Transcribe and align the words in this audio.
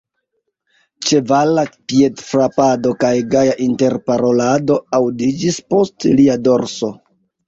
Ĉevala 1.07 1.63
piedfrapado 1.91 2.93
kaj 3.03 3.11
gaja 3.33 3.53
interparolado 3.65 4.79
aŭdiĝis 5.01 5.61
post 5.75 6.09
lia 6.21 6.39
dorso. 6.49 6.91